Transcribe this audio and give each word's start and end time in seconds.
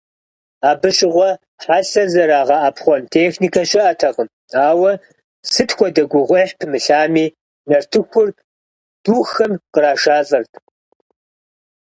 Абы 0.69 0.89
щыгъуэ 0.97 1.29
хьэлъэ 1.63 2.03
зэрагъэӏэпхъуэн 2.11 3.03
техникэ 3.13 3.63
щыӏэтэкъым, 3.69 4.29
ауэ, 4.67 4.91
сыт 5.51 5.69
хуэдэ 5.75 6.03
гугъуехь 6.11 6.53
пымылъами, 6.59 7.25
нартыхур 7.69 8.29
духэм 9.03 9.51
кърашалӏэрт. 9.73 10.51